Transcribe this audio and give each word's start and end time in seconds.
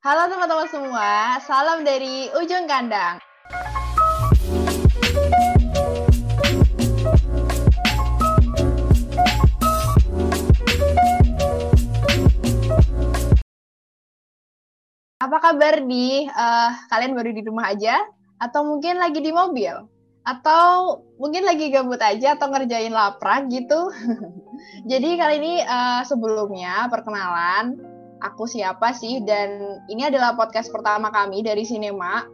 Halo 0.00 0.32
teman-teman 0.32 0.64
semua, 0.72 1.36
salam 1.44 1.84
dari 1.84 2.32
ujung 2.32 2.64
kandang. 2.64 3.20
Apa 15.20 15.36
kabar 15.36 15.84
di 15.84 16.24
uh, 16.32 16.72
kalian 16.88 17.12
baru 17.12 17.36
di 17.36 17.44
rumah 17.44 17.68
aja 17.68 18.00
atau 18.40 18.64
mungkin 18.64 18.96
lagi 18.96 19.20
di 19.20 19.36
mobil 19.36 19.84
atau 20.24 21.04
mungkin 21.20 21.44
lagi 21.44 21.68
gabut 21.68 22.00
aja 22.00 22.40
atau 22.40 22.48
ngerjain 22.48 22.96
laprak 22.96 23.52
gitu. 23.52 23.92
Jadi 24.96 25.20
kali 25.20 25.44
ini 25.44 25.54
uh, 25.60 26.00
sebelumnya 26.08 26.88
perkenalan 26.88 27.89
aku 28.20 28.44
siapa 28.44 28.92
sih 28.92 29.24
dan 29.24 29.80
ini 29.88 30.06
adalah 30.06 30.36
podcast 30.36 30.68
pertama 30.68 31.08
kami 31.08 31.40
dari 31.44 31.64
Sinema. 31.64 32.24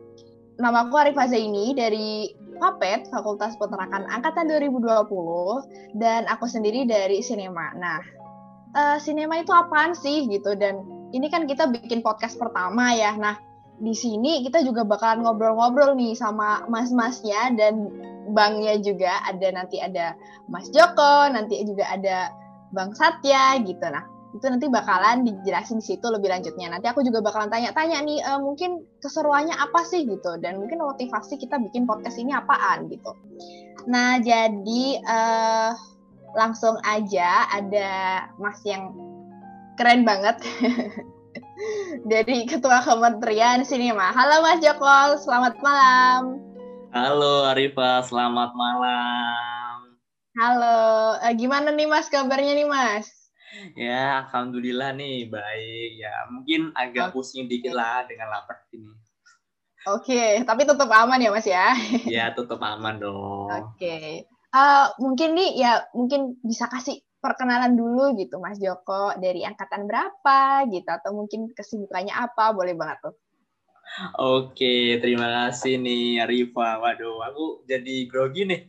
Nama 0.56 0.88
aku 0.88 0.94
Arif 0.96 1.18
Zaini 1.28 1.76
dari 1.76 2.32
Papet 2.56 3.12
Fakultas 3.12 3.54
Peternakan 3.60 4.08
Angkatan 4.08 4.48
2020 4.48 6.00
dan 6.00 6.24
aku 6.26 6.48
sendiri 6.48 6.88
dari 6.88 7.20
Sinema. 7.20 7.76
Nah, 7.76 8.00
uh, 8.72 8.96
Sinema 8.96 9.40
itu 9.40 9.52
apaan 9.52 9.92
sih 9.92 10.24
gitu 10.26 10.56
dan 10.56 10.80
ini 11.12 11.28
kan 11.28 11.44
kita 11.44 11.68
bikin 11.70 12.00
podcast 12.00 12.40
pertama 12.40 12.96
ya. 12.96 13.14
Nah, 13.14 13.36
di 13.76 13.92
sini 13.92 14.40
kita 14.48 14.64
juga 14.64 14.82
bakalan 14.88 15.22
ngobrol-ngobrol 15.22 15.92
nih 15.94 16.16
sama 16.16 16.64
mas-masnya 16.72 17.52
dan 17.54 17.92
bangnya 18.32 18.80
juga. 18.80 19.20
Ada 19.28 19.52
nanti 19.52 19.76
ada 19.78 20.16
Mas 20.48 20.72
Joko, 20.72 21.28
nanti 21.30 21.60
juga 21.68 21.84
ada 21.92 22.32
Bang 22.72 22.96
Satya 22.96 23.60
gitu. 23.60 23.84
Nah, 23.84 24.15
itu 24.36 24.46
nanti 24.52 24.68
bakalan 24.68 25.24
dijelasin 25.24 25.80
di 25.80 25.96
situ 25.96 26.06
lebih 26.12 26.28
lanjutnya. 26.28 26.76
Nanti 26.76 26.86
aku 26.92 27.00
juga 27.00 27.24
bakalan 27.24 27.48
tanya-tanya 27.48 28.04
nih, 28.04 28.20
uh, 28.20 28.40
mungkin 28.40 28.84
keseruannya 29.00 29.56
apa 29.56 29.80
sih 29.88 30.04
gitu, 30.04 30.36
dan 30.44 30.60
mungkin 30.60 30.84
motivasi 30.84 31.40
kita 31.40 31.56
bikin 31.56 31.88
podcast 31.88 32.20
ini 32.20 32.36
apaan 32.36 32.92
gitu. 32.92 33.16
Nah, 33.88 34.20
jadi 34.20 34.84
uh, 35.08 35.72
langsung 36.36 36.76
aja 36.84 37.48
ada 37.48 37.90
Mas 38.36 38.60
yang 38.68 38.92
keren 39.80 40.04
banget. 40.04 40.36
Dari 42.10 42.44
Ketua 42.44 42.84
Kementerian 42.84 43.64
sini 43.64 43.88
mah. 43.88 44.12
Halo 44.12 44.44
Mas 44.44 44.60
Joko, 44.60 45.16
selamat 45.16 45.56
malam. 45.64 46.44
Halo 46.92 47.48
Arifa, 47.48 48.04
selamat 48.04 48.52
malam. 48.52 49.96
Halo, 50.36 51.16
uh, 51.16 51.32
gimana 51.32 51.72
nih 51.72 51.88
Mas 51.88 52.12
kabarnya 52.12 52.52
nih 52.52 52.68
Mas? 52.68 53.25
Ya, 53.78 54.26
alhamdulillah 54.26 54.90
nih 54.96 55.30
baik. 55.30 55.90
Ya, 56.02 56.14
mungkin 56.28 56.74
agak 56.74 57.14
pusing 57.14 57.46
dikit 57.46 57.72
lah 57.72 58.04
dengan 58.04 58.32
lapar 58.32 58.66
ini. 58.74 58.90
Oke, 59.86 60.42
tapi 60.42 60.66
tetap 60.66 60.90
aman 60.90 61.22
ya 61.22 61.30
Mas 61.30 61.46
ya? 61.46 61.78
Ya, 62.10 62.34
tetap 62.34 62.58
aman 62.58 62.98
dong. 62.98 63.46
Oke. 63.46 64.26
Uh, 64.50 64.90
mungkin 64.98 65.38
nih 65.38 65.62
ya 65.62 65.84
mungkin 65.94 66.40
bisa 66.42 66.66
kasih 66.66 67.04
perkenalan 67.22 67.74
dulu 67.74 68.14
gitu 68.18 68.38
Mas 68.38 68.58
Joko 68.58 69.14
dari 69.18 69.42
angkatan 69.42 69.86
berapa 69.86 70.66
gitu 70.70 70.86
atau 70.86 71.10
mungkin 71.14 71.50
kesibukannya 71.54 72.14
apa 72.14 72.54
boleh 72.54 72.74
banget 72.74 72.98
tuh. 73.10 73.14
Oke, 74.18 74.98
terima 74.98 75.30
kasih 75.30 75.78
nih 75.78 76.22
Rifa. 76.26 76.82
Waduh, 76.82 77.22
aku 77.22 77.44
jadi 77.66 78.10
grogi 78.10 78.42
nih 78.46 78.66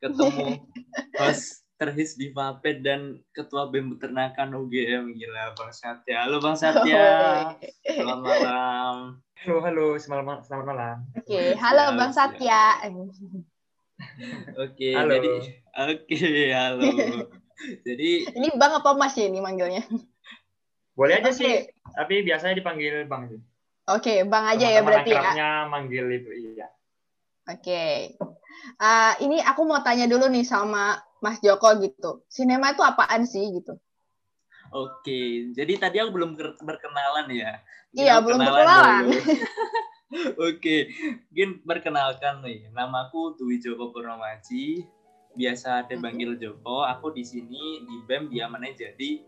ketemu 0.00 0.64
host 1.20 1.63
terhis 1.74 2.14
di 2.14 2.30
Vapet 2.30 2.86
dan 2.86 3.18
ketua 3.34 3.66
BEM 3.66 3.98
Peternakan 3.98 4.54
UGM 4.62 5.18
gila 5.18 5.58
Bang 5.58 5.74
Satya. 5.74 6.22
Halo 6.22 6.38
Bang 6.38 6.54
Satya. 6.54 7.06
Selamat 7.82 8.22
malam. 8.22 8.96
Halo, 9.42 9.56
halo, 9.60 9.86
selamat, 9.98 10.46
selamat 10.46 10.66
malam. 10.70 10.96
Oke, 11.18 11.26
okay. 11.26 11.46
halo 11.58 11.98
Bang 11.98 12.14
Satya. 12.14 12.78
Oke, 14.54 14.94
okay, 14.94 14.94
jadi 14.94 15.30
oke, 15.74 16.06
okay, 16.06 16.48
halo. 16.54 16.82
Jadi 17.82 18.10
ini 18.38 18.48
Bang 18.54 18.78
apa 18.78 18.94
Mas 18.94 19.18
ya 19.18 19.26
ini 19.26 19.42
manggilnya? 19.42 19.82
Boleh 20.94 21.18
aja 21.18 21.34
okay. 21.34 21.38
sih, 21.38 21.54
tapi 21.98 22.22
biasanya 22.22 22.54
dipanggil 22.54 23.02
Bang 23.10 23.26
sih. 23.26 23.42
Oke, 23.90 23.98
okay, 23.98 24.18
Bang 24.22 24.46
aja 24.46 24.70
ya 24.70 24.80
berarti 24.80 25.10
ya. 25.10 25.66
manggil 25.66 26.06
itu 26.06 26.30
iya. 26.54 26.70
Oke. 27.50 27.60
Okay. 27.60 27.94
Uh, 28.80 29.12
ini 29.20 29.44
aku 29.44 29.66
mau 29.68 29.84
tanya 29.84 30.08
dulu 30.08 30.30
nih 30.30 30.46
sama 30.46 30.96
Mas 31.24 31.40
Joko 31.40 31.72
gitu. 31.80 32.20
Sinema 32.28 32.76
itu 32.76 32.84
apaan 32.84 33.24
sih 33.24 33.48
gitu? 33.48 33.80
Oke, 34.68 35.54
jadi 35.56 35.72
tadi 35.80 35.96
aku 36.04 36.12
belum 36.12 36.36
berkenalan 36.60 37.32
ya. 37.32 37.64
iya, 37.96 38.20
belum 38.20 38.44
berkenalan. 38.44 39.08
Oke, 40.50 40.92
mungkin 41.32 41.64
perkenalkan 41.64 42.44
nih. 42.44 42.68
Namaku 42.76 43.40
Dwi 43.40 43.56
Joko 43.56 43.88
Purnomaji 43.88 44.84
biasa 45.32 45.88
dipanggil 45.88 46.36
Joko. 46.36 46.84
Aku 46.84 47.14
di 47.14 47.24
sini 47.24 47.80
di 47.86 47.96
BEM 48.04 48.28
diamannya 48.28 48.76
jadi 48.76 49.24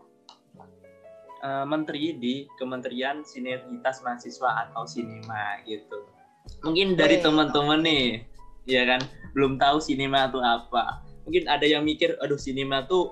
uh, 1.41 1.65
menteri 1.65 2.15
di 2.19 2.45
Kementerian 2.59 3.25
Sinergitas 3.25 4.05
Mahasiswa 4.05 4.67
atau 4.67 4.85
Sinema 4.85 5.63
gitu. 5.65 6.05
Mungkin 6.63 6.95
dari 6.95 7.19
teman-teman 7.19 7.83
nih, 7.83 8.23
ya 8.67 8.87
kan, 8.87 9.03
belum 9.35 9.59
tahu 9.59 9.83
sinema 9.83 10.31
itu 10.31 10.39
apa. 10.39 11.06
Mungkin 11.27 11.45
ada 11.51 11.67
yang 11.67 11.83
mikir, 11.83 12.15
aduh 12.23 12.39
sinema 12.39 12.87
tuh 12.87 13.11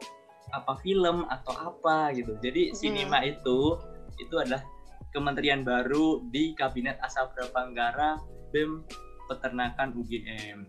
apa 0.56 0.80
film 0.80 1.28
atau 1.28 1.54
apa 1.60 2.16
gitu. 2.16 2.40
Jadi 2.40 2.72
hmm. 2.72 2.76
sinema 2.76 3.20
itu 3.28 3.76
itu 4.16 4.36
adalah 4.40 4.64
kementerian 5.12 5.68
baru 5.68 6.24
di 6.32 6.56
Kabinet 6.56 6.96
Asal 7.04 7.32
Prapanggara 7.36 8.20
BEM 8.56 8.88
Peternakan 9.28 9.92
UGM. 10.00 10.64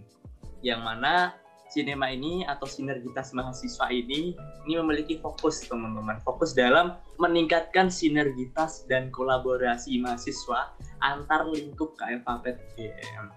Yang 0.66 0.80
mana 0.82 1.38
sinema 1.70 2.10
ini 2.10 2.46
atau 2.46 2.64
sinergitas 2.66 3.34
mahasiswa 3.34 3.90
ini 3.90 4.32
ini 4.66 4.74
memiliki 4.78 5.18
fokus 5.18 5.66
teman-teman 5.66 6.22
fokus 6.22 6.54
dalam 6.54 6.94
meningkatkan 7.18 7.90
sinergitas 7.90 8.86
dan 8.86 9.10
kolaborasi 9.10 9.98
mahasiswa 9.98 10.72
antar 11.02 11.42
lingkup 11.50 11.98
KFAPET 11.98 12.56
GM 12.78 13.34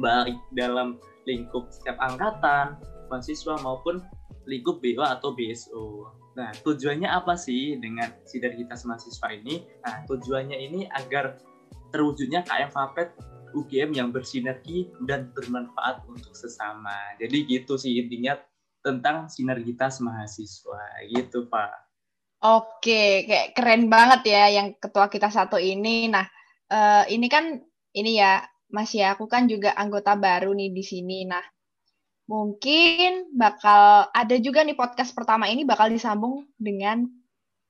baik 0.00 0.40
dalam 0.56 0.96
lingkup 1.28 1.68
setiap 1.68 2.00
angkatan 2.00 2.80
mahasiswa 3.08 3.58
maupun 3.62 4.02
lingkup 4.46 4.78
BO 4.78 5.02
atau 5.02 5.34
BSO. 5.34 6.06
Nah, 6.36 6.52
tujuannya 6.62 7.08
apa 7.08 7.34
sih 7.34 7.80
dengan 7.80 8.12
sinergitas 8.28 8.84
mahasiswa 8.84 9.32
ini? 9.32 9.64
Nah, 9.82 10.04
tujuannya 10.04 10.56
ini 10.60 10.86
agar 10.92 11.40
terwujudnya 11.90 12.44
KM 12.44 12.70
Fapet 12.70 13.16
UGM 13.56 13.96
yang 13.96 14.08
bersinergi 14.12 14.92
dan 15.08 15.32
bermanfaat 15.32 16.04
untuk 16.04 16.36
sesama. 16.36 17.16
Jadi 17.16 17.48
gitu 17.48 17.80
sih 17.80 17.96
intinya 17.96 18.36
tentang 18.84 19.32
sinergitas 19.32 19.98
mahasiswa 20.04 21.08
gitu 21.08 21.48
Pak. 21.48 21.72
Oke, 22.44 23.24
kayak 23.24 23.56
keren 23.56 23.88
banget 23.88 24.28
ya 24.28 24.44
yang 24.60 24.76
ketua 24.76 25.08
kita 25.08 25.32
satu 25.32 25.56
ini. 25.56 26.06
Nah, 26.12 26.28
uh, 26.68 27.08
ini 27.08 27.26
kan 27.32 27.58
ini 27.96 28.20
ya 28.20 28.44
Mas 28.68 28.92
ya, 28.92 29.14
aku 29.16 29.30
kan 29.30 29.48
juga 29.48 29.72
anggota 29.72 30.18
baru 30.18 30.52
nih 30.52 30.70
di 30.74 30.84
sini. 30.84 31.24
Nah, 31.24 31.42
mungkin 32.26 33.30
bakal 33.38 34.10
ada 34.10 34.36
juga 34.42 34.66
nih 34.66 34.74
podcast 34.74 35.14
pertama 35.14 35.46
ini 35.46 35.62
bakal 35.62 35.86
disambung 35.86 36.46
dengan 36.58 37.06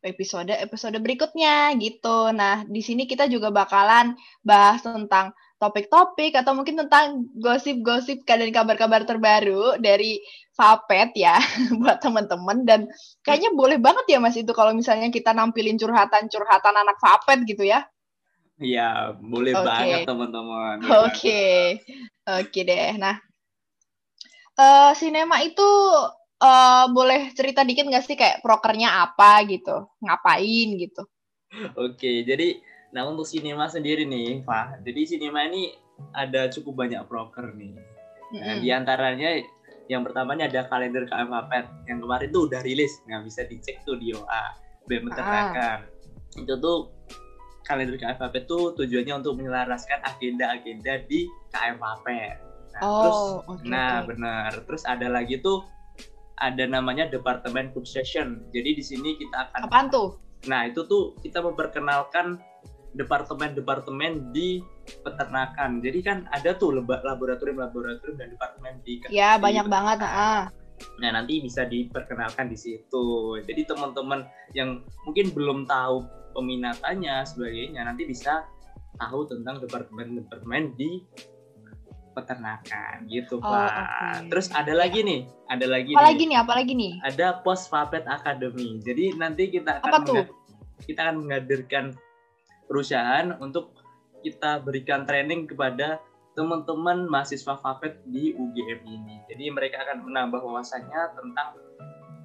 episode 0.07 0.53
episode 0.53 0.97
berikutnya 1.03 1.75
gitu. 1.77 2.31
Nah, 2.33 2.65
di 2.65 2.81
sini 2.81 3.05
kita 3.05 3.27
juga 3.27 3.51
bakalan 3.53 4.17
bahas 4.41 4.81
tentang 4.81 5.35
topik-topik 5.57 6.37
atau 6.37 6.53
mungkin 6.53 6.77
tentang 6.85 7.27
gosip-gosip 7.41 8.29
dan 8.29 8.53
kabar-kabar 8.53 9.09
terbaru 9.09 9.81
dari 9.81 10.21
Fapet 10.53 11.17
ya 11.17 11.37
buat 11.81 12.01
teman-teman 12.01 12.65
dan 12.69 12.89
kayaknya 13.25 13.57
boleh 13.57 13.81
banget 13.81 14.05
ya 14.09 14.19
Mas 14.21 14.37
itu 14.37 14.53
kalau 14.53 14.77
misalnya 14.77 15.09
kita 15.09 15.33
nampilin 15.33 15.81
curhatan-curhatan 15.81 16.75
anak 16.77 16.97
Fapet 17.01 17.45
gitu 17.49 17.65
ya. 17.65 17.85
Iya, 18.57 19.13
boleh 19.21 19.53
okay. 19.53 19.65
banget 19.69 19.99
teman-teman. 20.09 20.77
Oke. 20.81 21.13
Okay. 21.13 21.57
Oke 22.25 22.49
okay 22.49 22.63
deh. 22.65 22.97
Nah, 22.97 23.21
uh, 24.57 24.93
sinema 24.97 25.41
itu 25.45 25.69
uh, 26.43 26.85
boleh 26.91 27.33
cerita 27.33 27.63
dikit 27.63 27.89
nggak 27.89 28.05
sih 28.05 28.17
kayak 28.19 28.41
prokernya 28.43 29.07
apa 29.07 29.45
gitu, 29.49 29.89
ngapain 30.03 30.69
gitu? 30.77 31.07
Oke, 31.79 32.27
jadi 32.27 32.61
Nah 32.97 33.05
untuk 33.05 33.29
sinema 33.29 33.69
sendiri 33.69 34.09
nih, 34.09 34.41
Pak. 34.41 34.81
Jadi 34.81 35.01
sinema 35.05 35.45
ini 35.45 35.75
ada 36.17 36.49
cukup 36.49 36.87
banyak 36.87 37.05
broker 37.05 37.53
nih. 37.53 37.77
Nah, 38.37 38.57
mm 38.57 38.65
Di 38.65 38.69
antaranya 38.73 39.29
yang 39.93 40.01
pertamanya 40.01 40.49
ada 40.49 40.65
kalender 40.67 41.05
KM 41.05 41.31
Pet 41.47 41.67
yang 41.87 42.01
kemarin 42.01 42.29
tuh 42.33 42.49
udah 42.49 42.61
rilis, 42.65 43.05
nggak 43.05 43.23
bisa 43.29 43.45
dicek 43.47 43.85
tuh 43.87 44.01
di 44.01 44.17
OA 44.17 44.45
BEM 44.89 45.13
ah. 45.15 45.85
Itu 46.35 46.57
tuh 46.57 46.91
kalender 47.69 48.01
KM 48.01 48.19
Pet 48.33 48.49
tuh 48.49 48.73
tujuannya 48.75 49.15
untuk 49.21 49.37
menyelaraskan 49.37 50.01
agenda-agenda 50.01 51.05
di 51.05 51.29
KM 51.53 51.77
Pet. 52.01 52.46
Nah, 52.77 52.83
oh, 52.85 53.01
terus, 53.01 53.21
okay, 53.49 53.69
nah 53.73 54.05
okay. 54.05 54.07
benar. 54.13 54.51
Terus 54.69 54.83
ada 54.85 55.07
lagi 55.09 55.41
tuh 55.41 55.65
ada 56.37 56.65
namanya 56.69 57.09
Departemen 57.09 57.73
Food 57.73 57.89
Session. 57.89 58.45
Jadi 58.53 58.77
di 58.77 58.85
sini 58.85 59.17
kita 59.17 59.49
akan 59.49 59.61
Apaan 59.69 59.89
tuh? 59.89 60.21
Nah, 60.45 60.69
itu 60.69 60.85
tuh 60.85 61.17
kita 61.25 61.41
memperkenalkan 61.41 62.37
departemen-departemen 62.97 64.33
di 64.33 64.61
peternakan. 65.01 65.81
Jadi 65.81 65.99
kan 66.05 66.29
ada 66.33 66.53
tuh 66.57 66.77
laboratorium-laboratorium 66.77 68.17
dan 68.17 68.29
departemen 68.37 68.81
di 68.85 69.01
Ya, 69.09 69.41
banyak 69.41 69.69
banget. 69.69 70.05
Ah. 70.05 70.53
Nah, 71.01 71.11
nanti 71.17 71.41
bisa 71.41 71.65
diperkenalkan 71.65 72.53
di 72.53 72.57
situ. 72.61 73.41
Jadi 73.41 73.65
teman-teman 73.65 74.29
yang 74.53 74.85
mungkin 75.09 75.33
belum 75.33 75.65
tahu 75.65 76.05
peminatannya 76.37 77.25
sebagainya 77.25 77.89
nanti 77.89 78.05
bisa 78.05 78.45
tahu 79.01 79.25
tentang 79.25 79.61
departemen-departemen 79.65 80.77
di 80.77 81.01
peternakan 82.17 83.05
gitu, 83.05 83.37
Oh, 83.39 83.45
Pak. 83.45 83.69
oke. 83.77 84.33
Terus 84.33 84.49
ada 84.57 84.73
lagi 84.73 85.05
nih, 85.05 85.29
ada 85.53 85.67
lagi 85.69 85.93
Apa 85.93 86.01
nih. 86.01 86.07
lagi 86.09 86.23
nih? 86.25 86.39
Apa 86.41 86.53
lagi 86.57 86.73
nih? 86.73 86.93
Ada 87.05 87.27
Post 87.45 87.69
Puppet 87.69 88.09
Academy. 88.09 88.81
Jadi 88.81 89.05
nanti 89.21 89.53
kita 89.53 89.85
akan 89.85 89.93
Apa 89.93 89.99
tuh? 90.03 90.25
kita 90.89 91.01
akan 91.05 91.17
menghadirkan 91.29 91.85
perusahaan 92.65 93.37
untuk 93.39 93.77
kita 94.25 94.65
berikan 94.65 95.05
training 95.05 95.45
kepada 95.45 96.01
teman-teman 96.33 97.05
mahasiswa 97.07 97.57
Puppet 97.57 98.01
di 98.09 98.33
UGM 98.33 98.81
ini. 98.85 99.21
Jadi 99.29 99.45
mereka 99.49 99.85
akan 99.85 100.05
menambah 100.05 100.41
wawasannya 100.41 101.01
tentang 101.17 101.49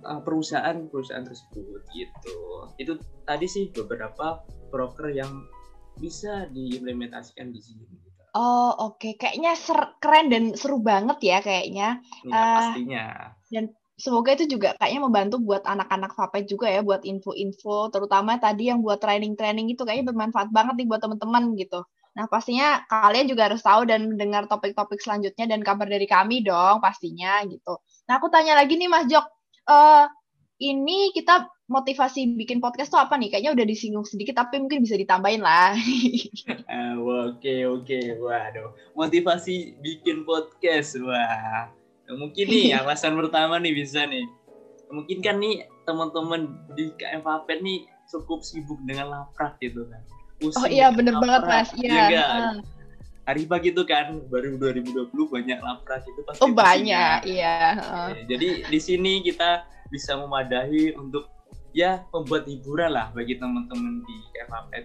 uh, 0.03 0.19
perusahaan-perusahaan 0.19 1.23
tersebut 1.23 1.81
gitu. 1.91 2.37
Itu 2.75 2.95
tadi 3.23 3.47
sih 3.47 3.71
beberapa 3.71 4.43
broker 4.67 5.11
yang 5.11 5.47
bisa 5.95 6.47
diimplementasikan 6.49 7.51
di 7.51 7.59
sini. 7.61 7.85
Oh, 8.31 8.71
oke. 8.79 9.19
Kayaknya 9.19 9.51
ser- 9.59 9.95
keren 9.99 10.31
dan 10.31 10.43
seru 10.55 10.79
banget 10.79 11.17
ya 11.19 11.37
kayaknya. 11.43 11.99
Ya, 12.23 12.31
Ah. 12.31 12.47
pastinya. 12.59 13.05
Semoga 14.01 14.33
itu 14.33 14.57
juga 14.57 14.73
kayaknya 14.81 15.01
membantu 15.05 15.37
buat 15.45 15.61
anak-anak 15.61 16.17
Vapet 16.17 16.49
juga 16.49 16.65
ya, 16.73 16.81
buat 16.81 17.05
info-info, 17.05 17.93
terutama 17.93 18.41
tadi 18.41 18.73
yang 18.73 18.81
buat 18.81 18.97
training-training 18.97 19.69
itu 19.77 19.85
kayaknya 19.85 20.09
bermanfaat 20.09 20.49
banget 20.49 20.73
nih 20.81 20.87
buat 20.89 21.01
teman-teman 21.05 21.53
gitu. 21.53 21.85
Nah, 22.17 22.25
pastinya 22.25 22.81
kalian 22.89 23.29
juga 23.29 23.51
harus 23.51 23.61
tahu 23.61 23.85
dan 23.85 24.09
mendengar 24.09 24.49
topik-topik 24.49 24.97
selanjutnya 24.97 25.45
dan 25.45 25.61
kabar 25.61 25.85
dari 25.85 26.09
kami 26.09 26.41
dong, 26.41 26.81
pastinya 26.81 27.45
gitu. 27.45 27.77
Nah, 28.09 28.17
aku 28.17 28.27
tanya 28.33 28.57
lagi 28.57 28.73
nih 28.73 28.89
Mas 28.89 29.05
Jok, 29.05 29.25
eh 29.69 30.05
ini 30.65 31.13
kita 31.13 31.45
motivasi 31.71 32.35
bikin 32.35 32.59
podcast 32.59 32.91
tuh 32.91 32.99
apa 32.99 33.15
nih? 33.15 33.31
Kayaknya 33.31 33.51
udah 33.55 33.65
disinggung 33.65 34.03
sedikit, 34.03 34.35
tapi 34.43 34.59
mungkin 34.59 34.83
bisa 34.83 34.99
ditambahin 34.99 35.39
lah. 35.39 35.71
Ah, 36.71 36.95
oke 36.95 37.55
oke, 37.67 37.99
waduh, 38.23 38.71
motivasi 38.95 39.75
bikin 39.83 40.23
podcast, 40.23 40.95
wah, 41.03 41.67
mungkin 42.15 42.47
nih 42.47 42.71
alasan 42.79 43.19
pertama 43.19 43.59
nih 43.59 43.75
bisa 43.75 44.07
nih, 44.07 44.23
mungkin 44.87 45.19
kan 45.19 45.35
nih 45.39 45.67
teman-teman 45.83 46.47
di 46.75 46.95
KM 46.95 47.23
nih 47.59 47.79
cukup 48.07 48.43
sibuk 48.43 48.79
dengan 48.87 49.11
laprak 49.11 49.59
gitu 49.59 49.83
kan. 49.87 50.01
Pusing 50.39 50.63
Oh 50.63 50.67
iya, 50.67 50.87
bener 50.89 51.15
banget 51.19 51.41
laprak, 51.43 51.67
Mas. 51.67 51.69
iya 51.77 52.07
heeh. 52.07 52.55
Hari 53.21 53.43
pagi 53.45 53.69
itu 53.69 53.83
kan 53.85 54.17
baru 54.27 54.57
2020 54.57 55.11
banyak 55.13 55.59
laprak 55.61 56.01
itu 56.07 56.21
pasti. 56.25 56.41
Oh 56.41 56.49
banyak, 56.51 57.19
kan? 57.21 57.29
iya. 57.29 57.55
Oke, 58.09 58.25
Jadi 58.27 58.47
di 58.65 58.79
sini 58.81 59.21
kita 59.21 59.67
bisa 59.91 60.17
memadahi 60.17 60.95
untuk 60.95 61.27
ya 61.71 62.03
membuat 62.11 62.47
hiburan 62.47 62.91
lah 62.91 63.09
bagi 63.15 63.39
teman-teman 63.39 64.03
di 64.03 64.15
KM 64.35 64.49
Vapet. 64.49 64.83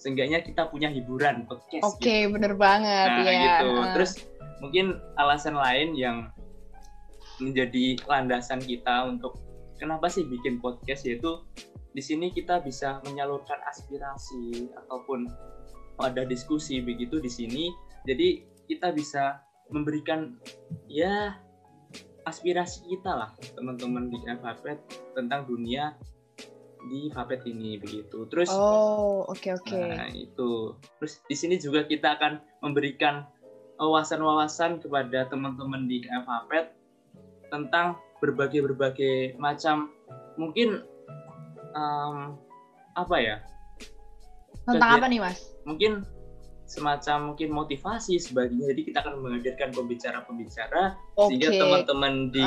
Seenggaknya 0.00 0.40
kita 0.40 0.68
punya 0.68 0.88
hiburan 0.88 1.44
podcast. 1.44 1.84
gitu. 1.84 1.84
Oke, 2.00 2.16
bener 2.32 2.56
banget 2.56 3.08
Nah 3.08 3.24
ya. 3.24 3.32
gitu. 3.36 3.68
heeh. 3.76 3.92
Terus 3.96 4.12
mungkin 4.60 4.86
alasan 5.16 5.56
lain 5.56 5.96
yang 5.96 6.28
menjadi 7.40 7.96
landasan 8.04 8.60
kita 8.60 9.08
untuk 9.08 9.36
kenapa 9.80 10.12
sih 10.12 10.28
bikin 10.28 10.60
podcast 10.60 11.08
yaitu 11.08 11.40
di 11.90 12.02
sini 12.04 12.30
kita 12.30 12.60
bisa 12.60 13.00
menyalurkan 13.08 13.56
aspirasi 13.66 14.68
ataupun 14.84 15.24
ada 16.00 16.24
diskusi 16.24 16.80
begitu 16.80 17.20
di 17.20 17.28
sini. 17.28 17.64
Jadi 18.04 18.44
kita 18.68 18.92
bisa 18.92 19.40
memberikan 19.68 20.36
ya 20.88 21.36
aspirasi 22.30 22.86
kita 22.86 23.10
lah 23.10 23.30
teman-teman 23.58 24.06
di 24.06 24.18
Vapet 24.22 24.78
tentang 25.18 25.44
dunia 25.50 25.98
di 26.88 27.12
Vapet 27.12 27.44
ini 27.44 27.76
begitu. 27.76 28.24
Terus 28.30 28.48
Oh, 28.48 29.26
oke 29.28 29.52
oke. 29.52 29.76
Nah, 29.76 30.08
itu. 30.14 30.78
Terus 30.96 31.20
di 31.28 31.36
sini 31.36 31.60
juga 31.60 31.84
kita 31.84 32.16
akan 32.16 32.40
memberikan 32.64 33.28
wawasan-wawasan 33.76 34.80
kepada 34.80 35.28
teman-teman 35.28 35.84
di 35.90 36.04
KF 36.04 36.24
Hapet 36.24 36.72
tentang 37.52 37.98
berbagai-berbagai 38.22 39.36
macam 39.36 39.92
mungkin 40.40 40.80
em, 41.76 42.16
apa 42.96 43.16
ya? 43.20 43.36
Tentang 44.64 45.00
apa 45.00 45.06
nih, 45.08 45.20
Mas? 45.20 45.40
Mungkin 45.64 46.04
semacam 46.70 47.34
mungkin 47.34 47.50
motivasi 47.50 48.14
sebagainya. 48.22 48.70
Jadi 48.70 48.82
kita 48.86 49.02
akan 49.02 49.14
menghadirkan 49.18 49.74
pembicara-pembicara 49.74 50.94
Oke. 51.18 51.34
sehingga 51.34 51.50
teman-teman 51.58 52.30
di 52.30 52.44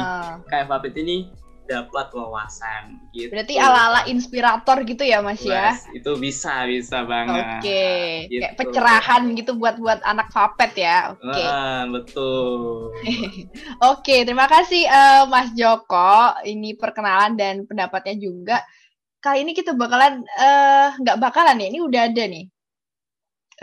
Hapet 0.47 0.95
ini 0.95 1.27
dapat 1.63 2.11
wawasan 2.11 2.99
gitu. 3.15 3.31
berarti 3.31 3.55
ala-ala 3.55 4.03
inspirator 4.11 4.83
gitu 4.83 5.03
ya, 5.03 5.23
Mas 5.23 5.39
ya? 5.43 5.75
Itu 5.95 6.19
bisa 6.19 6.67
bisa 6.67 7.07
banget. 7.07 7.39
Oke, 7.39 7.87
gitu. 8.27 8.41
kayak 8.43 8.55
pencerahan 8.59 9.23
gitu 9.31 9.51
buat 9.55 9.79
buat 9.79 9.99
anak 10.03 10.27
Vapet 10.31 10.71
ya. 10.75 11.15
Oke. 11.15 11.43
Ah, 11.43 11.87
betul. 11.87 12.91
Oke, 13.95 14.27
terima 14.27 14.47
kasih 14.51 14.83
eh, 14.87 15.23
Mas 15.31 15.55
Joko. 15.55 16.35
Ini 16.43 16.75
perkenalan 16.75 17.39
dan 17.39 17.63
pendapatnya 17.63 18.15
juga. 18.19 18.59
Kali 19.23 19.47
ini 19.47 19.55
kita 19.55 19.71
bakalan 19.71 20.19
eh 20.19 20.89
nggak 20.99 21.19
bakalan 21.19 21.63
ya, 21.63 21.67
ini 21.71 21.79
udah 21.79 22.11
ada 22.11 22.23
nih. 22.27 22.52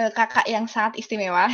Eh, 0.01 0.09
kakak 0.17 0.49
yang 0.49 0.65
sangat 0.65 0.97
istimewa. 0.97 1.53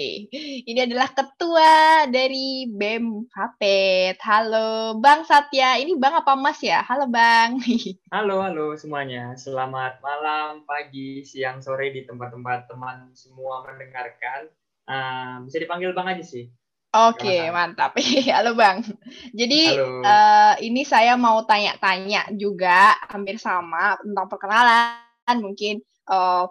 Ini 0.64 0.88
adalah 0.88 1.12
ketua 1.12 2.08
dari 2.08 2.64
BEM 2.64 3.28
Vapet. 3.28 4.16
Halo 4.24 4.96
Bang 4.96 5.28
Satya. 5.28 5.76
Ini 5.76 6.00
Bang 6.00 6.16
apa 6.16 6.32
Mas 6.32 6.56
ya? 6.64 6.80
Halo 6.88 7.04
Bang. 7.12 7.60
Halo, 8.16 8.40
halo 8.40 8.72
semuanya. 8.80 9.36
Selamat 9.36 10.00
malam, 10.00 10.64
pagi, 10.64 11.20
siang, 11.20 11.60
sore 11.60 11.92
di 11.92 12.08
tempat-tempat 12.08 12.72
teman 12.72 13.12
semua 13.12 13.60
mendengarkan. 13.68 14.48
Ah, 14.88 15.44
bisa 15.44 15.60
dipanggil 15.60 15.92
Bang 15.92 16.08
aja 16.08 16.24
sih. 16.24 16.48
Oke, 16.96 17.44
Silakan. 17.44 17.76
mantap. 17.76 17.92
Halo 18.40 18.56
Bang. 18.56 18.88
Jadi 19.36 19.68
Halo. 19.68 20.00
eh, 20.00 20.54
ini 20.64 20.80
saya 20.88 21.20
mau 21.20 21.44
tanya-tanya 21.44 22.32
juga 22.40 22.96
hampir 23.12 23.36
sama 23.36 24.00
tentang 24.00 24.32
perkenalan. 24.32 25.36
Mungkin 25.44 25.84
eh, 26.08 26.44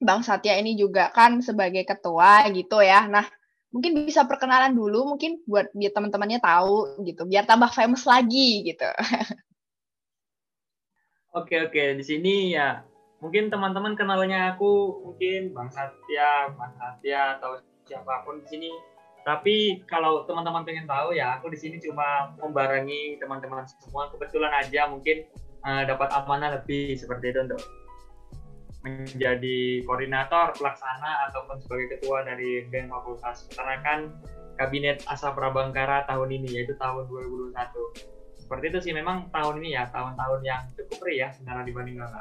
Bang 0.00 0.24
Satya 0.24 0.56
ini 0.56 0.80
juga 0.80 1.12
kan 1.12 1.44
sebagai 1.44 1.84
ketua 1.84 2.48
gitu 2.56 2.80
ya. 2.80 3.04
Nah, 3.04 3.28
mungkin 3.68 4.08
bisa 4.08 4.24
perkenalan 4.24 4.72
dulu 4.72 5.14
mungkin 5.14 5.44
buat 5.44 5.68
biar 5.76 5.92
teman-temannya 5.92 6.40
tahu 6.40 7.04
gitu, 7.04 7.28
biar 7.28 7.44
tambah 7.44 7.68
famous 7.70 8.08
lagi 8.08 8.64
gitu. 8.64 8.88
Oke, 11.30 11.62
oke. 11.62 11.94
Di 11.94 12.02
sini 12.02 12.58
ya 12.58 12.82
mungkin 13.22 13.54
teman-teman 13.54 13.94
kenalnya 13.94 14.50
aku 14.50 14.98
mungkin 15.06 15.54
Bang 15.54 15.70
Satya, 15.70 16.50
Bang 16.58 16.74
Satya 16.74 17.38
atau 17.38 17.62
siapa 17.86 18.26
pun 18.26 18.42
di 18.42 18.46
sini. 18.50 18.70
Tapi 19.22 19.86
kalau 19.86 20.26
teman-teman 20.26 20.66
pengen 20.66 20.90
tahu 20.90 21.14
ya, 21.14 21.38
aku 21.38 21.54
di 21.54 21.58
sini 21.60 21.78
cuma 21.78 22.34
membarengi 22.42 23.14
teman-teman 23.22 23.62
semua. 23.62 24.10
Kebetulan 24.10 24.50
aja 24.58 24.90
mungkin 24.90 25.22
eh, 25.62 25.82
dapat 25.86 26.10
amanah 26.10 26.58
lebih 26.58 26.98
seperti 26.98 27.30
itu 27.30 27.38
untuk 27.46 27.62
menjadi 28.80 29.84
koordinator, 29.84 30.56
pelaksana 30.56 31.28
ataupun 31.28 31.60
sebagai 31.60 31.98
ketua 31.98 32.24
dari 32.24 32.64
BEM 32.68 32.88
Fakultas 32.88 33.44
Peternakan 33.48 34.12
Kabinet 34.56 35.04
Asa 35.08 35.32
Prabangkara 35.32 36.04
tahun 36.08 36.40
ini 36.40 36.60
yaitu 36.60 36.76
tahun 36.76 37.08
2021 37.08 38.20
seperti 38.50 38.66
itu 38.66 38.78
sih 38.82 38.92
memang 38.98 39.30
tahun 39.30 39.62
ini 39.62 39.78
ya 39.78 39.86
tahun-tahun 39.94 40.40
yang 40.42 40.66
cukup 40.74 41.06
ya 41.06 41.30
sebenarnya 41.30 41.70
dibanding 41.70 42.02
tahun 42.02 42.18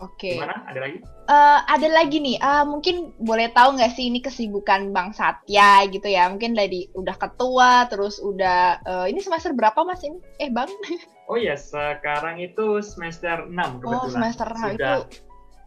Oke. 0.00 0.40
Gimana? 0.40 0.64
Ada 0.70 0.80
lagi? 0.80 0.98
Eh, 1.32 1.60
ada 1.68 1.88
lagi 1.92 2.18
nih, 2.18 2.36
ah, 2.42 2.64
mungkin 2.66 3.14
boleh 3.22 3.52
tahu 3.52 3.78
nggak 3.78 3.92
sih 3.94 4.10
ini 4.10 4.18
kesibukan 4.18 4.90
Bang 4.90 5.12
Satya 5.12 5.86
gitu 5.86 6.08
ya? 6.08 6.26
Mungkin 6.32 6.56
dari 6.56 6.88
udah 6.96 7.14
ketua, 7.14 7.86
terus 7.92 8.18
udah 8.18 8.80
eh, 8.82 9.06
ini 9.12 9.22
semester 9.22 9.54
berapa 9.54 9.84
Mas 9.86 10.02
ini? 10.02 10.18
Eh 10.40 10.48
Bang? 10.48 10.68
Oh 11.30 11.38
iya, 11.38 11.54
sekarang 11.56 12.42
itu 12.42 12.82
semester 12.84 13.46
6 13.48 13.80
kebetulan. 13.80 14.04
Oh 14.04 14.10
semester 14.10 14.46
enam 14.52 14.68
itu, 14.68 14.76
Sudah 14.76 14.94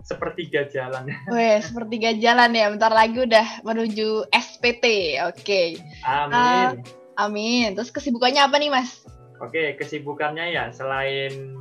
sepertiga 0.06 0.62
jalan. 0.70 1.04
weh 1.34 1.58
sepertiga 1.64 2.12
jalan 2.22 2.54
ya. 2.54 2.70
Bentar 2.70 2.92
lagi 2.94 3.26
udah 3.26 3.66
menuju 3.66 4.30
SPT. 4.30 5.18
Oke, 5.26 5.82
Amin. 6.06 6.86
amin. 7.18 7.74
Terus 7.74 7.90
kesibukannya 7.90 8.46
apa 8.46 8.62
nih 8.62 8.70
Mas? 8.70 9.02
Oke, 9.42 9.74
kesibukannya 9.80 10.54
ya 10.54 10.70
selain 10.70 11.58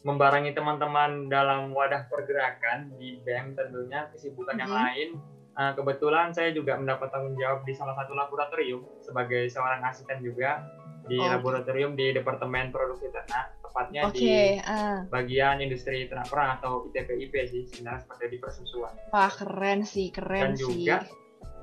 membarengi 0.00 0.52
teman-teman 0.52 1.26
dalam 1.26 1.70
wadah 1.70 2.06
pergerakan 2.06 2.94
di 2.94 3.18
BEM 3.18 3.52
tentunya 3.52 4.06
kesibukan 4.08 4.54
yang 4.56 4.68
Mhm. 4.68 4.78
lain 4.78 5.08
eh, 5.54 5.72
kebetulan 5.74 6.30
saya 6.30 6.54
juga 6.54 6.78
mendapat 6.78 7.10
tanggung 7.10 7.34
jawab 7.34 7.66
di 7.66 7.74
salah 7.74 7.90
satu 7.92 8.14
laboratorium 8.14 8.78
sebagai 9.00 9.50
seorang 9.50 9.82
asisten 9.82 10.22
juga 10.22 10.62
di 11.02 11.16
Oh. 11.16 11.26
laboratorium 11.26 11.92
di 11.92 12.12
Departemen 12.12 12.70
Produksi 12.70 13.08
Ternak, 13.08 13.58
tepatnya 13.58 14.06
Oke, 14.06 14.14
di 14.14 14.30
ah. 14.60 15.02
bagian 15.08 15.58
industri 15.58 16.06
ternak 16.06 16.28
perah 16.28 16.54
atau 16.54 16.86
ITPIP 16.86 17.34
sih, 17.44 17.62
sebenarnya 17.66 18.06
seperti 18.06 18.24
di 18.28 18.38
persusuan. 18.38 18.92
wah 19.08 19.26
keren 19.28 19.82
sih, 19.82 20.12
keren 20.12 20.52
Dan 20.52 20.54
sih. 20.54 20.62
juga 20.62 20.96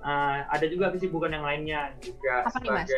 uh, 0.01 0.39
ada 0.49 0.65
juga 0.65 0.91
kesibukan 0.91 1.31
yang 1.31 1.45
lainnya 1.45 1.93
juga 1.97 2.43
Apa 2.43 2.57
nih, 2.59 2.69
Mas? 2.69 2.89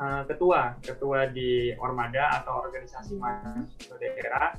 Uh, 0.00 0.22
ketua 0.24 0.74
ketua 0.80 1.28
di 1.28 1.70
Ormada 1.76 2.40
atau 2.40 2.64
organisasi 2.64 3.14
Hmm. 3.14 3.22
mahasiswa 3.22 3.96
daerah 3.96 4.50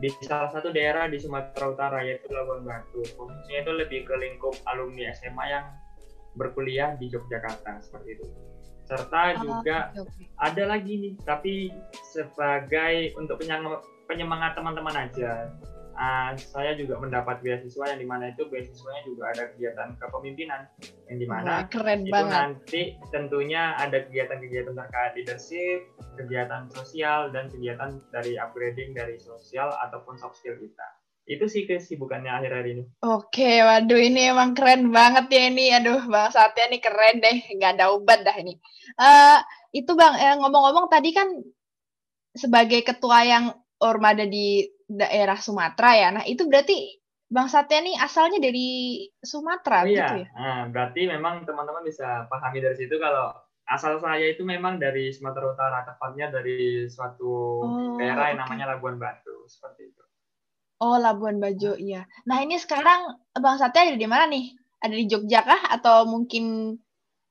di 0.00 0.08
salah 0.24 0.48
satu 0.48 0.72
daerah 0.72 1.06
di 1.06 1.20
Sumatera 1.20 1.68
Utara 1.68 1.98
yaitu 2.00 2.32
Labuan 2.32 2.64
Batu 2.64 3.04
khususnya 3.14 3.60
itu 3.60 3.72
lebih 3.76 4.08
ke 4.08 4.16
lingkup 4.16 4.56
alumni 4.64 5.12
SMA 5.12 5.44
yang 5.46 5.66
berkuliah 6.32 6.96
di 6.96 7.12
Yogyakarta 7.12 7.84
seperti 7.84 8.16
itu 8.16 8.24
serta 8.88 9.36
Oh, 9.38 9.44
juga 9.44 9.92
oke. 9.94 10.24
ada 10.40 10.62
lagi 10.66 10.98
nih 10.98 11.14
tapi 11.22 11.68
sebagai 12.02 13.12
untuk 13.14 13.38
penyemangat 14.08 14.56
teman-teman 14.56 15.06
aja 15.06 15.52
ah, 16.00 16.32
saya 16.34 16.72
juga 16.74 16.96
mendapat 16.96 17.44
beasiswa 17.44 17.92
yang 17.92 18.00
di 18.00 18.08
mana 18.08 18.32
itu 18.32 18.48
beasiswanya 18.48 19.02
juga 19.04 19.36
ada 19.36 19.52
kegiatan 19.52 19.88
kepemimpinan 20.00 20.64
yang 21.12 21.16
Wah, 21.16 21.20
di 21.20 21.26
mana 21.28 21.50
keren 21.68 22.00
itu 22.08 22.12
banget. 22.16 22.32
nanti 22.32 22.82
tentunya 23.12 23.76
ada 23.76 24.08
kegiatan-kegiatan 24.08 24.72
terkait 24.72 25.12
leadership 25.12 25.78
kegiatan 26.16 26.72
sosial 26.72 27.28
dan 27.30 27.52
kegiatan 27.52 28.00
dari 28.08 28.40
upgrading 28.40 28.96
dari 28.96 29.20
sosial 29.20 29.68
ataupun 29.84 30.16
soft 30.16 30.40
skill 30.40 30.56
kita 30.56 30.88
itu 31.28 31.46
sih 31.46 31.62
kesibukannya 31.62 32.32
akhir-akhir 32.32 32.66
ini 32.74 32.82
Oke, 33.06 33.62
waduh 33.62 34.00
ini 34.00 34.34
emang 34.34 34.50
keren 34.56 34.90
banget 34.90 35.30
ya 35.30 35.42
ini. 35.46 35.70
Aduh, 35.70 36.02
Bang 36.10 36.34
Satya 36.34 36.66
nih 36.66 36.82
keren 36.82 37.22
deh, 37.22 37.38
nggak 37.54 37.78
ada 37.78 37.94
obat 37.94 38.26
dah 38.26 38.34
ini. 38.34 38.58
Eh 38.98 39.38
itu 39.70 39.94
Bang, 39.94 40.18
eh, 40.18 40.34
ngomong-ngomong 40.34 40.90
tadi 40.90 41.14
kan 41.14 41.30
sebagai 42.34 42.82
ketua 42.82 43.22
yang 43.22 43.44
Ormada 43.80 44.24
di 44.28 44.64
daerah 45.00 45.38
Sumatera 45.40 45.90
ya. 45.96 46.08
Nah, 46.16 46.24
itu 46.32 46.42
berarti 46.50 46.76
Bang 47.30 47.48
Satya 47.52 47.78
nih 47.86 47.96
asalnya 48.06 48.38
dari 48.42 48.68
Sumatera 49.22 49.78
Oh 49.80 49.88
gitu 49.96 50.14
iya, 50.14 50.26
ya? 50.26 50.28
nah, 50.36 50.58
berarti 50.72 51.00
memang 51.14 51.34
teman-teman 51.48 51.82
bisa 51.88 52.08
pahami 52.32 52.58
dari 52.64 52.76
situ 52.80 52.94
kalau 53.04 53.26
asal 53.74 53.94
saya 54.04 54.26
itu 54.34 54.42
memang 54.44 54.74
dari 54.84 55.04
Sumatera 55.16 55.46
Utara, 55.54 55.78
tepatnya 55.88 56.26
dari 56.36 56.84
suatu 56.94 57.32
Oh, 57.62 57.96
daerah 57.96 58.24
yang 58.30 58.38
oke. 58.38 58.44
namanya 58.44 58.64
Labuan 58.76 58.96
Batu, 59.02 59.36
seperti 59.48 59.82
itu. 59.90 60.02
Oh, 60.84 60.96
Labuan 61.04 61.36
Bajo, 61.44 61.72
iya. 61.88 62.02
Nah, 62.28 62.38
ini 62.44 62.56
sekarang 62.64 63.00
Bang 63.44 63.56
Satya 63.60 63.80
ada 63.86 63.96
di 64.02 64.08
mana 64.12 64.24
nih? 64.34 64.44
Ada 64.84 64.94
di 65.00 65.04
Jogja 65.12 65.40
kah? 65.48 65.60
Atau 65.76 65.96
mungkin 66.12 66.44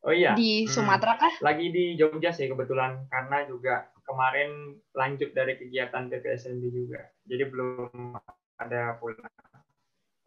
Oh 0.08 0.14
iya, 0.16 0.34
di 0.36 0.50
hmm, 0.64 0.72
Sumatera 0.74 1.14
kah? 1.22 1.34
lagi 1.46 1.66
di 1.76 1.84
Jogja 2.00 2.32
sih 2.32 2.48
kebetulan 2.52 3.08
karena 3.12 3.38
juga 3.52 3.92
kemarin 4.10 4.82
lanjut 4.98 5.30
dari 5.38 5.54
kegiatan 5.62 6.10
PPSMB 6.10 6.64
juga, 6.74 7.06
jadi 7.30 7.46
belum 7.46 8.18
ada 8.58 8.98
pulang. 8.98 9.30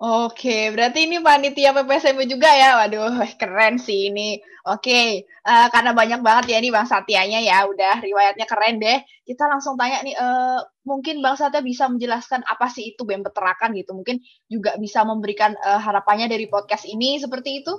Oke, 0.03 0.75
berarti 0.75 1.07
ini 1.07 1.23
panitia 1.23 1.71
PPSMB 1.71 2.27
juga 2.27 2.51
ya? 2.51 2.75
Waduh, 2.83 3.23
keren 3.41 3.79
sih 3.79 4.11
ini. 4.11 4.43
Oke, 4.67 5.23
eh, 5.23 5.67
karena 5.71 5.95
banyak 5.95 6.27
banget 6.27 6.45
ya 6.51 6.59
nih 6.59 6.75
Bang 6.75 6.91
Satyanya 6.91 7.39
ya, 7.39 7.63
udah 7.71 8.03
riwayatnya 8.03 8.47
keren 8.51 8.83
deh. 8.83 8.99
Kita 9.23 9.47
langsung 9.47 9.79
tanya 9.79 10.03
nih, 10.03 10.19
eh, 10.19 10.59
mungkin 10.83 11.23
Bang 11.23 11.39
Satya 11.39 11.63
bisa 11.63 11.87
menjelaskan 11.87 12.43
apa 12.43 12.67
sih 12.67 12.95
itu 12.95 13.07
BEM 13.07 13.23
Peternakan 13.23 13.79
gitu. 13.79 13.95
Mungkin 13.95 14.19
juga 14.51 14.75
bisa 14.75 15.07
memberikan 15.07 15.55
eh, 15.55 15.79
harapannya 15.79 16.27
dari 16.27 16.51
podcast 16.51 16.83
ini 16.91 17.23
seperti 17.23 17.63
itu. 17.63 17.71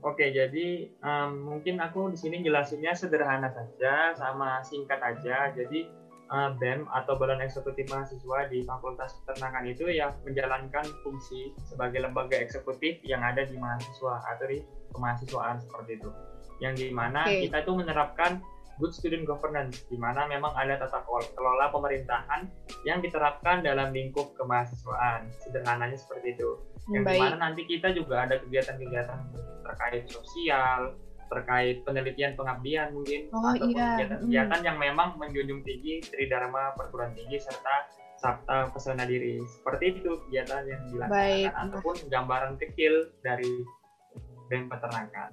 Oke, 0.00 0.32
jadi 0.32 0.88
em, 0.88 1.30
mungkin 1.44 1.76
aku 1.76 2.08
di 2.08 2.16
sini 2.16 2.40
jelasinnya 2.40 2.96
sederhana 2.96 3.52
saja, 3.52 4.16
sama 4.16 4.64
singkat 4.64 4.96
aja. 4.96 5.52
Jadi 5.52 5.84
eh, 6.30 6.50
BEM 6.56 6.88
atau 6.88 7.20
Badan 7.20 7.44
Eksekutif 7.44 7.84
Mahasiswa 7.92 8.48
di 8.48 8.64
Fakultas 8.64 9.12
Peternakan 9.20 9.68
itu 9.68 9.92
ya 9.92 10.08
menjalankan 10.24 10.88
fungsi 11.04 11.52
sebagai 11.68 12.00
lembaga 12.00 12.40
eksekutif 12.40 12.96
yang 13.04 13.20
ada 13.20 13.44
di 13.44 13.60
mahasiswa 13.60 14.24
atau 14.24 14.44
di 14.48 14.64
kemahasiswaan 14.96 15.60
seperti 15.60 16.00
itu. 16.00 16.10
Yang 16.64 16.74
di 16.80 16.88
mana 16.96 17.28
Oke. 17.28 17.44
kita 17.44 17.60
itu 17.60 17.72
menerapkan 17.76 18.40
good 18.80 18.96
student 18.96 19.28
governance, 19.28 19.84
di 19.86 20.00
mana 20.00 20.24
memang 20.24 20.56
ada 20.56 20.80
tata 20.80 21.04
kelola 21.36 21.68
pemerintahan 21.68 22.48
yang 22.88 23.04
diterapkan 23.04 23.60
dalam 23.60 23.92
lingkup 23.92 24.32
kemahasiswaan. 24.40 25.28
Sederhananya 25.44 26.00
seperti 26.00 26.34
itu 26.40 26.56
yang 26.90 27.04
Baik. 27.04 27.20
di 27.20 27.22
mana 27.22 27.36
nanti 27.38 27.62
kita 27.68 27.92
juga 27.92 28.24
ada 28.24 28.40
kegiatan-kegiatan 28.40 29.20
terkait 29.68 30.08
sosial, 30.08 30.96
terkait 31.30 31.84
penelitian 31.86 32.34
pengabdian 32.34 32.90
mungkin, 32.90 33.30
Oh, 33.30 33.44
ataupun 33.54 33.70
iya. 33.76 34.00
kegiatan-kegiatan 34.00 34.60
yang 34.66 34.76
memang 34.80 35.14
menjunjung 35.20 35.62
tinggi 35.62 36.02
Tridharma 36.02 36.74
perguruan 36.74 37.14
tinggi 37.14 37.38
serta 37.38 37.86
sabta 38.18 38.68
pesona 38.74 39.06
diri. 39.06 39.38
Seperti 39.44 40.00
itu 40.00 40.10
kegiatan 40.26 40.66
yang 40.66 40.82
dilaksanakan 40.90 41.12
Baik. 41.14 41.52
ataupun 41.54 41.96
gambaran 42.10 42.54
kecil 42.58 43.12
dari 43.22 43.52
BEM 44.50 44.66
peternakan. 44.66 45.30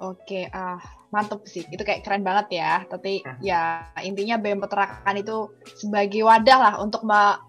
Oke, 0.00 0.50
ah 0.50 0.78
mantep 1.14 1.46
sih. 1.46 1.62
Itu 1.70 1.86
kayak 1.86 2.02
keren 2.02 2.26
banget 2.26 2.58
ya. 2.58 2.82
Tapi 2.86 3.22
ya 3.40 3.90
intinya 4.02 4.38
BEM 4.38 4.62
Peternakan 4.62 5.16
itu 5.18 5.54
sebagai 5.78 6.26
wadah 6.26 6.58
lah 6.58 6.74
untuk 6.82 7.06
me- 7.06 7.40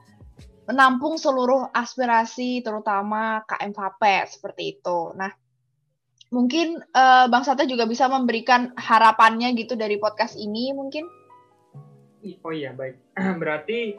menampung 0.66 1.18
seluruh 1.22 1.70
aspirasi 1.74 2.66
terutama 2.66 3.46
KM 3.46 3.72
Vapet 3.74 4.34
seperti 4.34 4.78
itu. 4.78 5.14
Nah, 5.14 5.30
mungkin 6.34 6.82
eh, 6.82 7.26
Bang 7.30 7.46
Sata 7.46 7.70
juga 7.70 7.86
bisa 7.86 8.10
memberikan 8.10 8.74
harapannya 8.78 9.54
gitu 9.54 9.78
dari 9.78 10.02
podcast 10.02 10.38
ini 10.38 10.74
mungkin. 10.74 11.06
Oh 12.42 12.54
iya 12.54 12.74
baik. 12.74 12.98
Berarti 13.42 13.94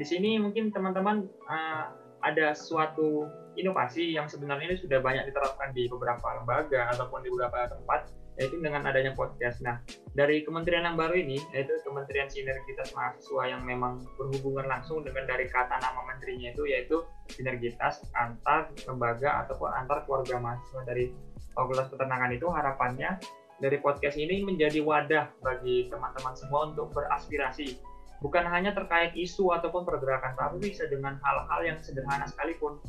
di 0.00 0.04
sini 0.08 0.40
mungkin 0.40 0.72
teman-teman 0.72 1.28
uh, 1.44 1.92
ada 2.24 2.52
suatu 2.56 3.28
inovasi 3.60 4.16
yang 4.16 4.26
sebenarnya 4.26 4.74
ini 4.74 4.78
sudah 4.80 4.98
banyak 4.98 5.28
diterapkan 5.30 5.70
di 5.76 5.86
beberapa 5.86 6.40
lembaga 6.40 6.90
ataupun 6.96 7.20
di 7.24 7.28
beberapa 7.30 7.70
tempat 7.70 8.10
yaitu 8.40 8.56
dengan 8.56 8.88
adanya 8.88 9.12
podcast. 9.12 9.60
Nah, 9.60 9.84
dari 10.16 10.40
kementerian 10.40 10.88
yang 10.88 10.96
baru 10.96 11.12
ini 11.12 11.36
yaitu 11.52 11.76
Kementerian 11.84 12.24
Sinergitas 12.32 12.96
Mahasiswa 12.96 13.42
yang 13.44 13.62
memang 13.68 14.00
berhubungan 14.16 14.64
langsung 14.64 15.04
dengan 15.04 15.28
dari 15.28 15.44
kata 15.44 15.76
nama 15.76 16.00
menterinya 16.08 16.48
itu 16.48 16.64
yaitu 16.64 17.04
sinergitas 17.28 18.00
antar 18.16 18.72
lembaga 18.88 19.44
ataupun 19.44 19.68
antar 19.76 20.08
keluarga 20.08 20.40
mahasiswa 20.40 20.82
dari 20.88 21.12
Fakultas 21.52 21.92
Peternakan 21.92 22.32
itu 22.32 22.48
harapannya 22.48 23.20
dari 23.60 23.76
podcast 23.76 24.16
ini 24.16 24.40
menjadi 24.40 24.80
wadah 24.80 25.28
bagi 25.44 25.92
teman-teman 25.92 26.32
semua 26.32 26.72
untuk 26.72 26.96
beraspirasi 26.96 27.76
bukan 28.24 28.44
hanya 28.48 28.72
terkait 28.72 29.12
isu 29.16 29.52
ataupun 29.52 29.84
pergerakan 29.84 30.32
tapi 30.36 30.72
bisa 30.72 30.88
dengan 30.88 31.20
hal-hal 31.20 31.60
yang 31.64 31.78
sederhana 31.80 32.28
sekalipun 32.28 32.80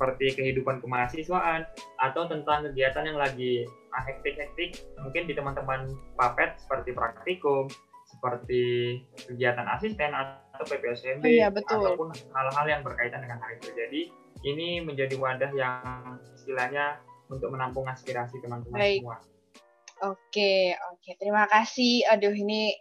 seperti 0.00 0.32
kehidupan 0.32 0.80
kemahasiswaan 0.80 1.68
atau 2.00 2.24
tentang 2.24 2.64
kegiatan 2.64 3.04
yang 3.04 3.20
lagi 3.20 3.68
ah, 3.92 4.00
hektik-hektik 4.00 4.80
mungkin 5.04 5.28
di 5.28 5.36
teman-teman 5.36 5.92
papet 6.16 6.56
seperti 6.56 6.96
praktikum 6.96 7.68
seperti 8.08 8.96
kegiatan 9.28 9.68
asisten 9.76 10.16
atau 10.16 10.64
PPSMB 10.64 11.20
Oh 11.20 11.28
iya, 11.28 11.52
betul. 11.52 11.84
ataupun 11.84 12.16
hal-hal 12.32 12.66
yang 12.66 12.80
berkaitan 12.80 13.28
dengan 13.28 13.44
hal 13.44 13.60
itu 13.60 13.68
jadi 13.76 14.00
ini 14.40 14.80
menjadi 14.80 15.20
wadah 15.20 15.52
yang 15.52 16.16
istilahnya 16.32 16.96
untuk 17.28 17.52
menampung 17.52 17.84
aspirasi 17.84 18.40
teman-teman 18.40 18.80
semua 18.80 19.20
Oke, 20.00 20.72
oke. 20.96 21.10
Terima 21.20 21.44
kasih. 21.44 22.08
Aduh, 22.08 22.32
ini 22.32 22.72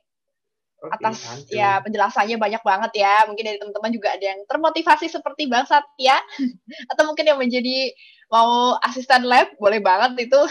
atas 0.88 1.44
ya 1.52 1.84
penjelasannya 1.84 2.40
banyak 2.40 2.64
banget 2.64 2.92
ya. 3.04 3.28
Mungkin 3.28 3.44
dari 3.44 3.58
teman-teman 3.60 3.92
juga 3.92 4.16
ada 4.16 4.26
yang 4.26 4.40
termotivasi 4.48 5.12
seperti 5.12 5.52
Bang 5.52 5.68
Satya 5.68 6.20
atau 6.92 7.04
mungkin 7.04 7.28
yang 7.28 7.40
menjadi 7.40 7.92
mau 8.32 8.78
asisten 8.86 9.26
lab, 9.28 9.52
boleh 9.60 9.84
banget 9.84 10.30
itu. 10.30 10.42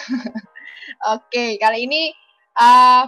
Oke, 1.15 1.57
kali 1.63 1.87
ini 1.87 2.11
uh, 2.59 3.07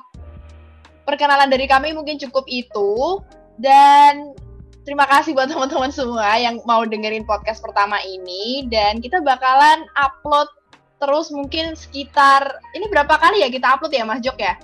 perkenalan 1.04 1.50
dari 1.50 1.66
kami 1.66 1.90
mungkin 1.90 2.16
cukup 2.22 2.46
itu 2.46 3.18
dan 3.58 4.32
terima 4.86 5.04
kasih 5.10 5.34
buat 5.34 5.50
teman-teman 5.50 5.90
semua 5.90 6.38
yang 6.38 6.62
mau 6.64 6.86
dengerin 6.86 7.26
podcast 7.26 7.60
pertama 7.60 7.98
ini 8.06 8.64
dan 8.70 9.02
kita 9.02 9.20
bakalan 9.20 9.84
upload 9.98 10.48
terus 11.00 11.32
mungkin 11.32 11.74
sekitar 11.74 12.60
ini 12.76 12.86
berapa 12.92 13.16
kali 13.16 13.42
ya 13.42 13.48
kita 13.48 13.76
upload 13.76 13.92
ya 13.92 14.04
Mas 14.04 14.20
Jok 14.22 14.38
ya? 14.38 14.54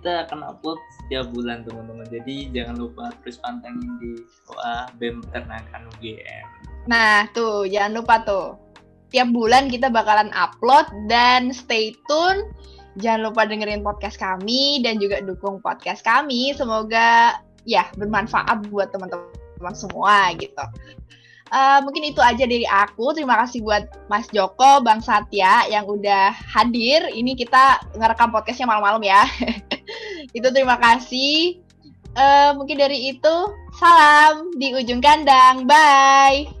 Kita 0.00 0.24
akan 0.26 0.48
upload 0.48 0.80
setiap 0.96 1.28
bulan 1.36 1.60
teman-teman 1.68 2.08
jadi 2.08 2.48
jangan 2.56 2.76
lupa 2.80 3.12
terus 3.20 3.36
pantengin 3.44 4.00
di 4.00 4.24
WA 4.48 4.88
BEM 4.96 5.20
Peternakan 5.28 5.92
UGM 5.96 6.70
Nah, 6.88 7.28
tuh, 7.36 7.68
jangan 7.68 8.00
lupa 8.00 8.14
tuh. 8.24 8.56
Tiap 9.10 9.34
bulan 9.34 9.66
kita 9.68 9.90
bakalan 9.90 10.30
upload 10.32 10.86
dan 11.10 11.50
stay 11.50 11.92
tune. 12.06 12.46
Jangan 13.02 13.30
lupa 13.30 13.42
dengerin 13.44 13.82
podcast 13.82 14.16
kami 14.16 14.80
dan 14.86 15.02
juga 15.02 15.18
dukung 15.20 15.58
podcast 15.58 16.00
kami. 16.06 16.54
Semoga 16.54 17.42
ya 17.66 17.90
bermanfaat 17.98 18.70
buat 18.70 18.94
teman-teman 18.94 19.74
semua 19.74 20.30
gitu. 20.38 20.64
uh, 21.50 21.78
mungkin 21.82 22.06
itu 22.06 22.22
aja 22.22 22.46
dari 22.46 22.64
aku. 22.66 23.10
Terima 23.12 23.34
kasih 23.44 23.66
buat 23.66 23.90
Mas 24.06 24.30
Joko, 24.30 24.78
Bang 24.86 25.02
Satya 25.02 25.66
yang 25.66 25.90
udah 25.90 26.30
hadir. 26.34 27.02
Ini 27.10 27.34
kita 27.34 27.82
ngerekam 27.98 28.30
podcastnya 28.30 28.70
malam-malam 28.70 29.02
ya. 29.02 29.26
itu 30.36 30.48
terima 30.50 30.76
kasih. 30.78 31.60
Uh, 32.10 32.58
mungkin 32.58 32.78
dari 32.78 33.14
itu, 33.14 33.36
salam 33.78 34.50
di 34.58 34.74
ujung 34.74 34.98
kandang. 34.98 35.64
Bye. 35.64 36.59